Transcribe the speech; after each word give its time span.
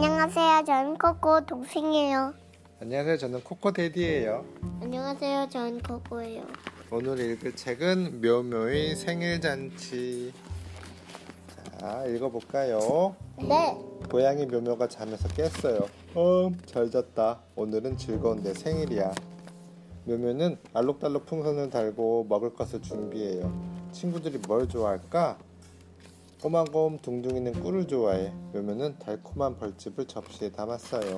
안녕하세요. 0.00 0.64
저는 0.64 0.96
코코 0.96 1.40
동생이에요. 1.44 2.32
안녕하세요. 2.80 3.16
저는 3.18 3.42
코코데디예요. 3.42 4.44
안녕하세요. 4.80 5.48
저는 5.48 5.82
코코예요. 5.82 6.44
오늘 6.92 7.18
읽을 7.18 7.56
책은 7.56 8.20
묘묘의 8.22 8.94
생일잔치. 8.94 10.32
자, 11.80 12.04
읽어볼까요? 12.06 13.16
네. 13.38 13.76
고양이 14.08 14.46
묘묘가 14.46 14.86
잠에서 14.86 15.26
깼어요. 15.30 15.80
어, 16.14 16.52
잘 16.64 16.88
잤다. 16.92 17.40
오늘은 17.56 17.96
즐거운 17.96 18.40
내 18.40 18.54
생일이야. 18.54 19.12
묘묘는 20.04 20.58
알록달록 20.74 21.26
풍선을 21.26 21.70
달고 21.70 22.26
먹을 22.28 22.54
것을 22.54 22.80
준비해요. 22.82 23.52
친구들이 23.90 24.38
뭘 24.46 24.68
좋아할까? 24.68 25.38
꼬마곰 26.40 26.98
둥둥이는 26.98 27.52
꿀을 27.64 27.88
좋아해. 27.88 28.32
묘묘는 28.52 29.00
달콤한 29.00 29.56
벌집을 29.56 30.06
접시에 30.06 30.50
담았어요. 30.52 31.16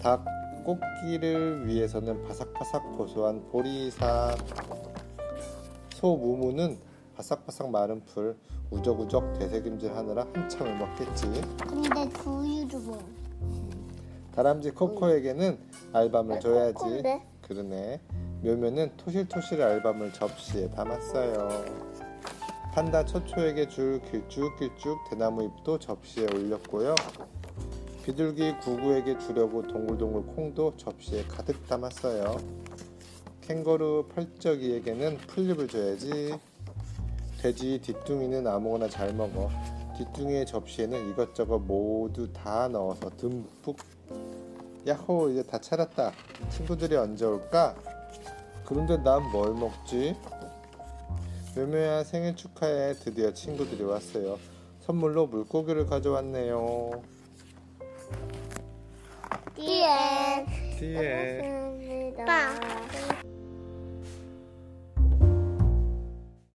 닭 0.00 0.24
꽃기를 0.64 1.66
위해서는 1.66 2.22
바삭바삭 2.24 2.96
고소한 2.96 3.44
보리사. 3.50 4.34
소 5.94 6.16
무무는 6.16 6.78
바삭바삭 7.16 7.70
마른 7.70 8.02
풀 8.06 8.36
우적우적 8.70 9.38
되새김질 9.38 9.94
하느라 9.94 10.26
한참을 10.32 10.78
먹겠지. 10.78 11.26
근데 11.68 12.08
두유도 12.08 12.78
뭐? 12.78 12.98
다람쥐 14.34 14.70
코코에게는 14.70 15.58
알밤을 15.92 16.40
줘야지. 16.40 16.74
코코인데? 16.74 17.26
그러네. 17.42 18.00
묘묘는 18.42 18.96
토실토실 18.96 19.60
알밤을 19.60 20.14
접시에 20.14 20.70
담았어요. 20.70 21.48
판다 22.74 23.04
초초에게 23.04 23.68
줄 23.68 24.00
길쭉길쭉 24.10 25.08
대나무 25.08 25.44
잎도 25.44 25.78
접시에 25.78 26.26
올렸고요. 26.34 26.96
비둘기 28.02 28.58
구구에게 28.62 29.16
주려고 29.18 29.62
동글동글 29.62 30.34
콩도 30.34 30.76
접시에 30.76 31.22
가득 31.22 31.64
담았어요. 31.68 32.36
캥거루 33.42 34.08
펄쩍이에게는 34.12 35.18
풀잎을 35.18 35.68
줘야지. 35.68 36.36
돼지 37.40 37.80
뒤뚱이는 37.80 38.44
아무거나 38.44 38.88
잘 38.88 39.14
먹어. 39.14 39.50
뒤뚱이의 39.96 40.44
접시에는 40.44 41.10
이것저것 41.10 41.60
모두 41.60 42.32
다 42.32 42.66
넣어서 42.66 43.08
듬뿍. 43.10 43.76
야호, 44.84 45.30
이제 45.30 45.44
다 45.44 45.60
차렸다. 45.60 46.10
친구들이 46.50 46.96
언제 46.96 47.24
올까? 47.24 47.76
그런데 48.66 48.96
난 48.96 49.22
뭘 49.30 49.54
먹지? 49.54 50.16
묘묘야 51.56 52.04
생일 52.04 52.34
축하해. 52.34 52.94
드디어 52.94 53.32
친구들이 53.32 53.82
왔어요. 53.84 54.38
선물로 54.80 55.26
물고기를 55.28 55.86
가져왔네요. 55.86 57.02
뒤에. 59.54 60.46
뒤에. 60.78 62.14
빵. 62.26 62.83